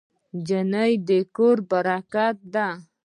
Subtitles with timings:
[0.37, 2.67] نجلۍ د کورنۍ برکت ده.